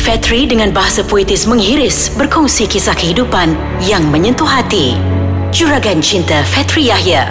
[0.00, 3.52] Fetri dengan bahasa puitis menghiris berkongsi kisah kehidupan
[3.84, 4.96] yang menyentuh hati.
[5.52, 7.28] Juragan Cinta Fetri Yahya.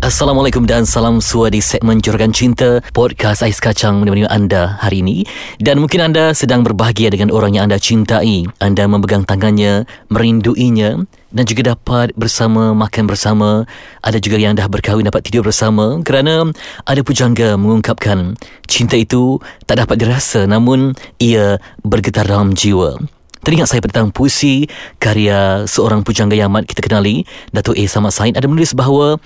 [0.00, 5.24] Assalamualaikum dan salam suara di segmen Juragan Cinta Podcast Ais Kacang menemani anda hari ini
[5.56, 11.04] Dan mungkin anda sedang berbahagia dengan orang yang anda cintai Anda memegang tangannya, merinduinya
[11.34, 13.66] Dan juga dapat bersama, makan bersama
[14.00, 16.46] Ada juga yang dah berkahwin dapat tidur bersama Kerana
[16.86, 18.38] ada pujangga mengungkapkan
[18.70, 23.02] Cinta itu tak dapat dirasa namun ia bergetar dalam jiwa
[23.42, 24.70] Teringat saya tentang puisi
[25.02, 27.84] karya seorang pujangga yang amat kita kenali Dato' A.
[27.90, 29.20] Samad Said ada menulis bahawa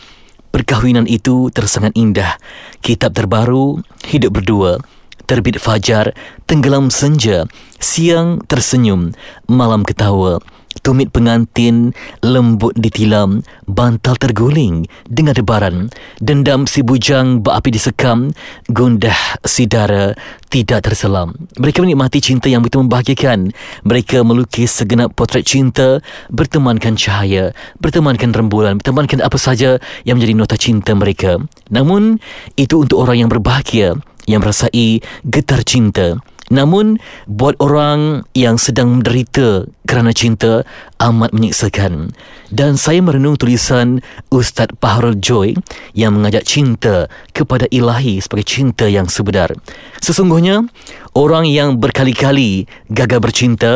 [0.48, 2.40] Perkahwinan itu tersangat indah.
[2.80, 4.80] Kitab terbaru, hidup berdua.
[5.28, 6.16] Terbit fajar,
[6.48, 7.44] tenggelam senja.
[7.76, 9.12] Siang tersenyum,
[9.44, 10.40] malam ketawa.
[10.88, 11.92] Tumit pengantin,
[12.24, 15.92] lembut ditilam, bantal terguling dengan debaran.
[16.16, 18.32] Dendam si bujang berapi disekam,
[18.72, 20.16] gundah si dara
[20.48, 21.36] tidak terselam.
[21.60, 23.52] Mereka menikmati cinta yang begitu membahagiakan.
[23.84, 26.00] Mereka melukis segenap potret cinta,
[26.32, 27.52] bertemankan cahaya,
[27.84, 29.76] bertemankan rembulan, bertemankan apa saja
[30.08, 31.36] yang menjadi nota cinta mereka.
[31.68, 32.16] Namun,
[32.56, 33.92] itu untuk orang yang berbahagia,
[34.24, 36.16] yang merasai getar cinta.
[36.48, 36.96] Namun
[37.28, 40.64] buat orang yang sedang menderita kerana cinta
[41.00, 42.12] amat menyiksakan.
[42.48, 44.00] Dan saya merenung tulisan
[44.32, 45.56] Ustaz Paharul Joy
[45.92, 49.52] yang mengajak cinta kepada ilahi sebagai cinta yang sebenar.
[50.00, 50.64] Sesungguhnya
[51.12, 53.72] orang yang berkali-kali gagal bercinta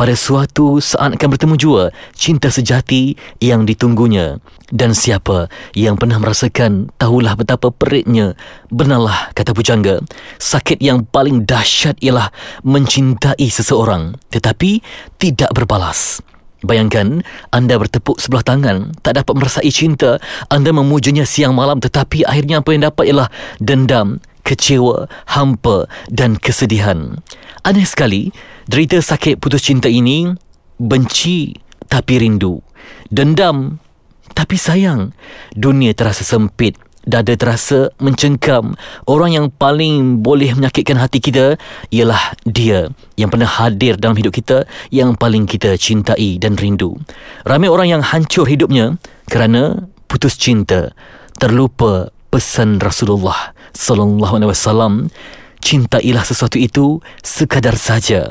[0.00, 1.82] pada suatu saat akan bertemu jua
[2.16, 4.40] cinta sejati yang ditunggunya.
[4.72, 8.32] Dan siapa yang pernah merasakan tahulah betapa peritnya.
[8.72, 10.00] Benarlah kata pujangga,
[10.40, 12.32] sakit yang paling dahsyat ialah
[12.64, 14.80] mencintai seseorang tetapi
[15.20, 16.24] tidak berbalas.
[16.64, 17.20] Bayangkan
[17.56, 20.20] anda bertepuk sebelah tangan Tak dapat merasai cinta
[20.52, 23.32] Anda memujanya siang malam Tetapi akhirnya apa yang dapat ialah
[23.64, 27.16] Dendam, kecewa, hampa dan kesedihan
[27.64, 28.28] Aneh sekali
[28.70, 30.30] Derita sakit putus cinta ini
[30.78, 31.58] benci
[31.90, 32.62] tapi rindu.
[33.10, 33.82] Dendam
[34.30, 35.10] tapi sayang.
[35.58, 36.78] Dunia terasa sempit.
[37.02, 38.78] Dada terasa mencengkam.
[39.10, 41.58] Orang yang paling boleh menyakitkan hati kita
[41.90, 44.62] ialah dia yang pernah hadir dalam hidup kita
[44.94, 46.94] yang paling kita cintai dan rindu.
[47.42, 50.94] Ramai orang yang hancur hidupnya kerana putus cinta.
[51.42, 55.10] Terlupa pesan Rasulullah sallallahu alaihi wasallam
[55.58, 58.30] cintailah sesuatu itu sekadar saja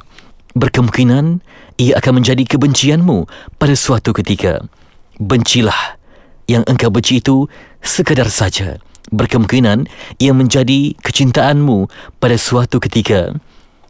[0.55, 1.43] berkemungkinan
[1.79, 3.29] ia akan menjadi kebencianmu
[3.61, 4.65] pada suatu ketika.
[5.19, 5.99] Bencilah
[6.49, 7.45] yang engkau benci itu
[7.85, 8.81] sekadar saja.
[9.09, 9.89] Berkemungkinan
[10.21, 11.89] ia menjadi kecintaanmu
[12.21, 13.33] pada suatu ketika.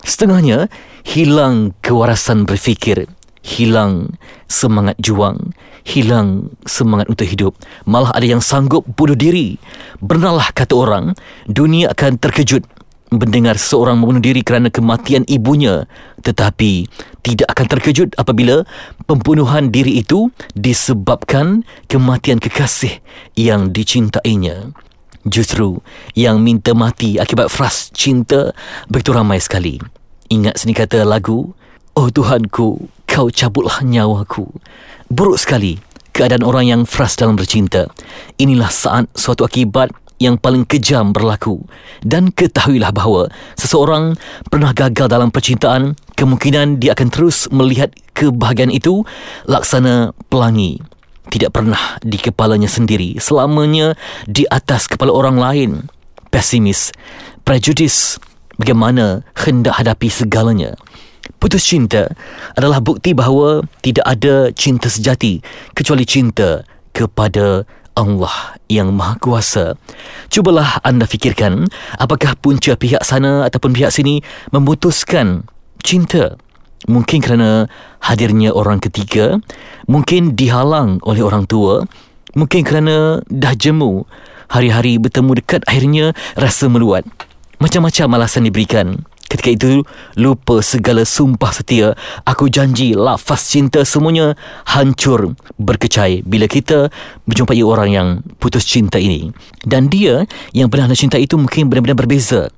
[0.04, 0.72] Setengahnya
[1.04, 3.08] hilang kewarasan berfikir,
[3.44, 4.16] hilang
[4.48, 5.52] semangat juang,
[5.84, 7.54] hilang semangat untuk hidup.
[7.84, 9.60] Malah ada yang sanggup bunuh diri.
[10.00, 11.06] Bernalah kata orang,
[11.52, 12.64] dunia akan terkejut
[13.10, 15.86] mendengar seseorang membunuh diri kerana kematian ibunya.
[16.22, 16.86] Tetapi
[17.26, 18.66] tidak akan terkejut apabila
[19.10, 23.02] pembunuhan diri itu disebabkan kematian kekasih
[23.34, 24.74] yang dicintainya.
[25.28, 25.84] Justru
[26.16, 28.56] yang minta mati akibat fras cinta
[28.88, 29.78] begitu ramai sekali.
[30.32, 31.52] Ingat seni kata lagu
[31.98, 34.48] oh tuhanku kau cabutlah nyawaku.
[35.12, 35.82] Buruk sekali
[36.16, 37.92] keadaan orang yang fras dalam bercinta.
[38.40, 41.64] Inilah saat suatu akibat yang paling kejam berlaku.
[42.04, 44.20] Dan ketahuilah bahawa seseorang
[44.52, 49.08] pernah gagal dalam percintaan kemungkinan dia akan terus melihat kebahagiaan itu
[49.48, 50.84] laksana pelangi.
[51.30, 53.96] Tidak pernah di kepalanya sendiri selamanya
[54.28, 55.72] di atas kepala orang lain.
[56.30, 56.94] Pesimis
[57.42, 58.22] prejudis
[58.62, 60.78] bagaimana hendak hadapi segalanya.
[61.40, 62.12] Putus cinta
[62.60, 65.40] adalah bukti bahawa tidak ada cinta sejati
[65.72, 67.64] kecuali cinta kepada
[68.00, 69.76] Allah yang Maha Kuasa.
[70.32, 71.68] Cubalah anda fikirkan
[72.00, 74.24] apakah punca pihak sana ataupun pihak sini
[74.56, 75.44] memutuskan
[75.84, 76.40] cinta.
[76.88, 77.68] Mungkin kerana
[78.00, 79.36] hadirnya orang ketiga,
[79.84, 81.84] mungkin dihalang oleh orang tua,
[82.40, 84.08] mungkin kerana dah jemu,
[84.48, 87.04] hari-hari bertemu dekat akhirnya rasa meluat.
[87.60, 89.04] Macam-macam alasan diberikan.
[89.30, 89.72] Ketika itu
[90.18, 91.94] lupa segala sumpah setia
[92.26, 94.34] Aku janji lafaz cinta semuanya
[94.66, 96.90] hancur berkecai Bila kita
[97.30, 98.08] menjumpai orang yang
[98.42, 99.30] putus cinta ini.
[99.62, 102.50] Dan dia yang pernah anda cinta itu mungkin benar-benar berbeza.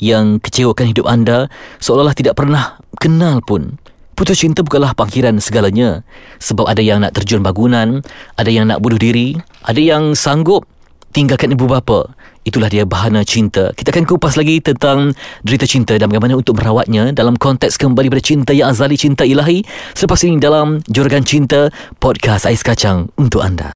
[0.00, 3.76] Yang kecewakan hidup anda seolah-olah tidak pernah kenal pun.
[4.16, 6.06] Putus cinta bukanlah pangkiran segalanya.
[6.40, 7.98] Sebab ada yang nak terjun bangunan
[8.38, 9.34] Ada yang nak bunuh diri
[9.66, 10.70] Ada yang sanggup
[11.14, 12.10] tinggalkan ibu bapa
[12.44, 13.72] Itulah dia bahana cinta.
[13.72, 18.52] Kita akan kupas lagi tentang derita cinta dan bagaimana untuk merawatnya dalam konteks kembali bercinta
[18.52, 19.64] yang azali cinta ilahi.
[19.96, 23.72] Selepas ini dalam Juragan Cinta Podcast Ais Kacang untuk anda.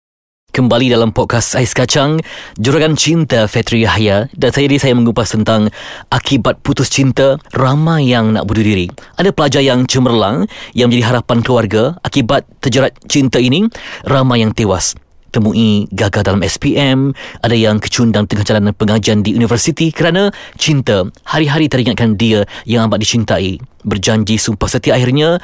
[0.48, 2.20] Kembali dalam podcast Ais Kacang
[2.56, 5.68] Juragan Cinta Fetri Yahya Dan saya ini saya mengupas tentang
[6.08, 8.88] Akibat putus cinta Ramai yang nak bunuh diri
[9.20, 13.68] Ada pelajar yang cemerlang Yang menjadi harapan keluarga Akibat terjerat cinta ini
[14.08, 14.96] Ramai yang tewas
[15.28, 17.12] Temui gagal dalam SPM
[17.44, 21.04] Ada yang kecundang tengah jalanan pengajian di universiti Kerana cinta.
[21.28, 23.60] Hari-hari teringatkan dia yang amat dicintai.
[23.84, 25.36] Berjanji sumpah setia akhirnya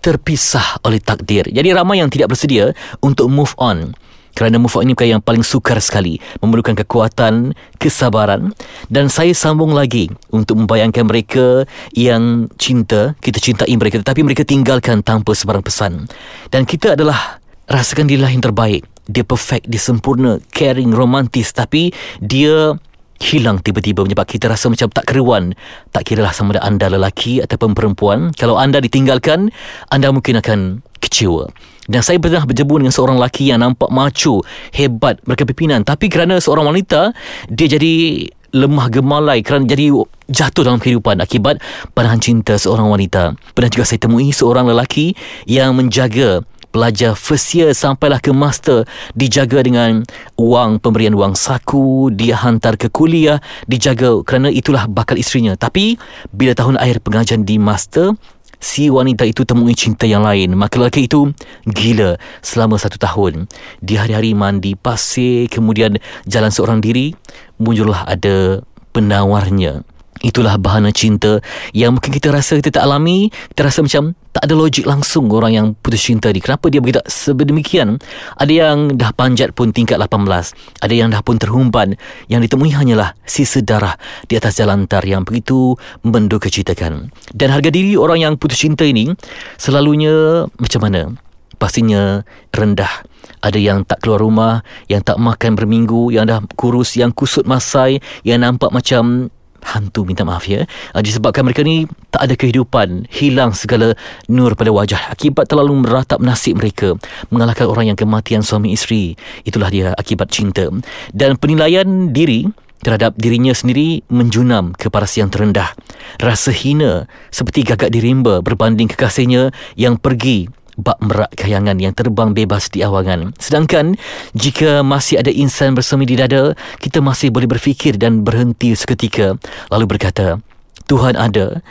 [0.00, 1.48] Terpisah oleh takdir.
[1.48, 3.96] Jadi ramai yang tidak bersedia Untuk move on.
[4.30, 6.20] Kerana move on ini perkara yang paling sukar sekali.
[6.44, 8.52] Memerlukan kekuatan, kesabaran
[8.92, 11.64] Dan saya sambung lagi Untuk membayangkan mereka
[11.96, 16.04] yang cinta Kita cintai mereka Tetapi mereka tinggalkan tanpa sebarang pesan.
[16.52, 17.40] Dan kita adalah
[17.70, 21.90] Rasakan dirilah yang terbaik Dia perfect, dia sempurna Caring, romantis Tapi
[22.22, 22.78] dia
[23.20, 25.52] hilang tiba-tiba menyebab kita rasa macam tak keruan.
[25.92, 28.32] Tak kira lah sama ada anda lelaki ataupun perempuan.
[28.32, 29.52] Kalau anda ditinggalkan,
[29.92, 31.52] anda mungkin akan kecewa.
[31.84, 34.40] Dan saya pernah berjebur dengan seorang lelaki yang nampak macho,
[34.72, 35.84] hebat, berkepimpinan.
[35.84, 37.12] Tapi kerana seorang wanita,
[37.52, 39.94] dia jadi lemah gemalai kerana jadi
[40.26, 41.62] jatuh dalam kehidupan akibat
[41.94, 43.34] panahan cinta seorang wanita.
[43.54, 45.14] Pernah juga saya temui seorang lelaki
[45.46, 48.86] yang menjaga pelajar first year sampailah ke master
[49.18, 50.06] dijaga dengan
[50.38, 55.98] wang pemberian wang saku dia hantar ke kuliah dijaga kerana itulah bakal isterinya tapi
[56.30, 58.14] bila tahun akhir pengajian di master
[58.60, 60.52] si wanita itu temui cinta yang lain.
[60.54, 61.32] Maka lelaki itu
[61.64, 63.48] gila selama satu tahun.
[63.80, 65.96] Di hari-hari mandi pasir, kemudian
[66.28, 67.16] jalan seorang diri,
[67.56, 68.60] muncullah ada
[68.92, 69.82] penawarnya.
[70.20, 71.40] Itulah bahana cinta
[71.72, 73.32] yang mungkin kita rasa kita tak alami.
[73.32, 76.44] Kita rasa macam tak ada logik langsung orang yang putus cinta ni.
[76.44, 77.96] Kenapa dia begitu sebedemikian?
[78.36, 80.52] Ada yang dah panjat pun tingkat 18.
[80.84, 81.96] Ada yang dah pun terhumban.
[82.28, 83.96] Yang ditemui hanyalah sisa darah
[84.28, 85.72] di atas jalan tar yang begitu
[86.04, 87.08] menduka citakan.
[87.32, 89.08] Dan harga diri orang yang putus cinta ini
[89.56, 91.16] selalunya macam mana?
[91.56, 92.20] Pastinya
[92.52, 93.08] rendah.
[93.40, 98.04] Ada yang tak keluar rumah, yang tak makan berminggu, yang dah kurus, yang kusut masai,
[98.20, 99.32] yang nampak macam
[99.64, 100.66] hantu minta maaf ya.
[100.92, 103.94] Uh, disebabkan mereka ni tak ada kehidupan hilang segala
[104.26, 106.96] nur pada wajah akibat terlalu meratap nasib mereka
[107.28, 109.14] mengalahkan orang yang kematian suami isteri.
[109.44, 110.68] Itulah dia akibat cinta.
[111.14, 112.48] Dan penilaian diri
[112.80, 115.76] terhadap dirinya sendiri menjunam ke paras yang terendah.
[116.16, 120.48] Rasa hina seperti gagak dirimba berbanding kekasihnya yang pergi
[120.80, 123.36] bak merak kayangan yang terbang bebas di awangan.
[123.36, 124.00] Sedangkan
[124.32, 129.36] jika masih ada insan bersemi di dada, kita masih boleh berfikir dan berhenti seketika
[129.68, 130.40] lalu berkata,
[130.88, 131.62] Tuhan ada,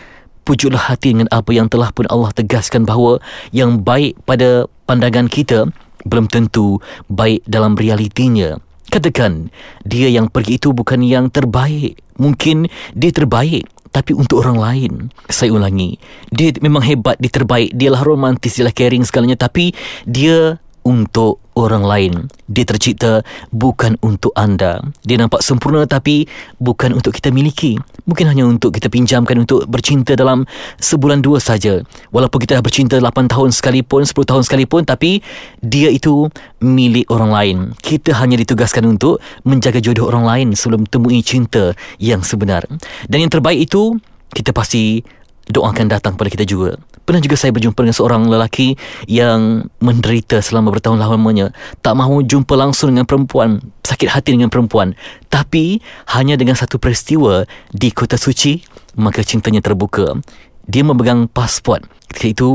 [0.48, 3.20] pujuklah hati dengan apa yang telah pun Allah tegaskan bahawa
[3.52, 5.68] yang baik pada pandangan kita
[6.08, 6.80] belum tentu
[7.12, 8.58] baik dalam realitinya.
[8.90, 9.54] Katakan,
[9.86, 12.02] dia yang pergi itu bukan yang terbaik.
[12.18, 12.66] Mungkin
[12.98, 14.94] dia terbaik tapi untuk orang lain
[15.28, 15.98] saya ulangi
[16.30, 19.38] dia memang hebat dia terbaik dia lah romantis dia lah caring segalanya.
[19.40, 19.74] Tapi
[20.06, 22.14] dia untuk orang lain.
[22.50, 23.22] Dia tercipta
[23.54, 24.82] bukan untuk anda.
[25.06, 26.26] Dia nampak sempurna tapi
[26.58, 27.78] bukan untuk kita miliki.
[28.10, 30.50] Mungkin hanya untuk kita pinjamkan untuk bercinta dalam
[30.82, 31.86] sebulan dua saja.
[32.10, 35.22] Walaupun kita dah bercinta 8 tahun sekalipun, 10 tahun sekalipun tapi
[35.62, 36.26] dia itu
[36.58, 37.58] milik orang lain.
[37.78, 42.66] Kita hanya ditugaskan untuk menjaga jodoh orang lain sebelum temui cinta yang sebenar.
[43.06, 44.02] Dan yang terbaik itu
[44.34, 45.06] kita pasti
[45.50, 46.78] doakan datang pada kita juga.
[47.04, 48.78] Pernah juga saya berjumpa dengan seorang lelaki
[49.10, 51.50] yang menderita selama bertahun lamanya.
[51.82, 54.94] Tak mahu jumpa langsung dengan perempuan, sakit hati dengan perempuan.
[55.28, 55.82] Tapi
[56.14, 58.62] hanya dengan satu peristiwa di kota suci,
[59.02, 60.22] maka cintanya terbuka.
[60.70, 61.82] Dia memegang pasport.
[62.14, 62.50] Ketika itu,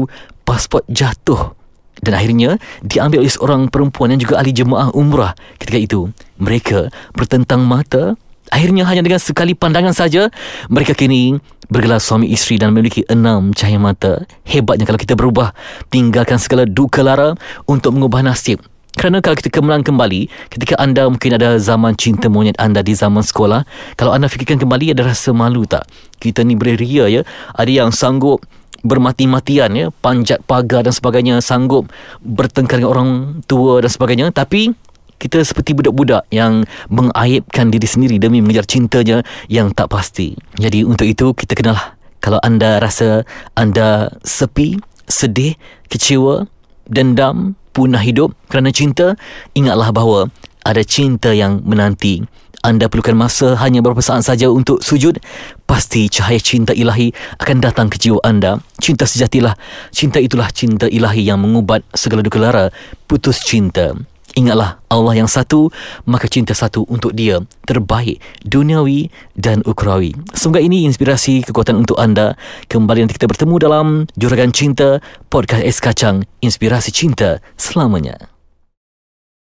[0.47, 1.59] pasport jatuh.
[1.99, 6.01] Dan akhirnya diambil oleh seorang perempuan yang juga ahli jemaah umrah ketika itu.
[6.39, 8.19] Mereka bertentang mata
[8.53, 10.29] Akhirnya hanya dengan sekali pandangan saja
[10.69, 11.41] mereka kini
[11.73, 14.29] bergelar suami isteri dan memiliki enam cahaya mata.
[14.45, 15.57] Hebatnya kalau kita berubah
[15.89, 17.33] tinggalkan segala duka lara
[17.65, 18.61] untuk mengubah nasib.
[18.95, 23.27] Kerana kalau kita kemulang kembali ketika anda mungkin ada zaman cinta monyet anda di zaman
[23.27, 23.67] sekolah,
[23.99, 25.91] kalau anda fikirkan kembali ada rasa malu tak?
[26.23, 27.27] Kita ni beria ya.
[27.59, 28.47] Ada yang sanggup
[28.87, 31.91] bermati-matian ya, panjat pagar dan sebagainya, sanggup
[32.23, 33.11] bertengkar dengan orang
[33.49, 34.77] tua dan sebagainya, tapi
[35.25, 40.37] kita seperti budak-budak yang mengaibkan diri sendiri demi mengejar cintanya yang tak pasti.
[40.61, 43.25] Jadi untuk itu kita kenalah kalau anda rasa
[43.57, 44.76] anda sepi,
[45.09, 45.57] sedih,
[45.88, 46.45] kecewa,
[46.85, 49.16] dendam, punah hidup kerana cinta,
[49.57, 50.28] ingatlah bahawa
[50.69, 52.21] ada cinta yang menanti.
[52.64, 55.21] Anda perlukan masa hanya beberapa saat saja untuk sujud.
[55.69, 58.57] Pasti cahaya cinta ilahi akan datang ke jiwa anda.
[58.81, 59.52] Cinta sejatilah.
[59.93, 62.73] Cinta itulah cinta ilahi yang mengubat segala duka lara.
[63.04, 63.93] Putus cinta.
[64.35, 65.71] Ingatlah Allah yang satu
[66.11, 70.12] Maka cinta satu untuk dia Terbaik Duniawi dan ukrawi.
[70.35, 72.35] Semoga ini inspirasi kekuatan untuk anda.
[72.67, 73.87] Kembali nanti kita bertemu dalam
[74.19, 74.99] Juragan Cinta
[75.31, 78.34] Podcast Es Kacang Inspirasi Cinta Selamanya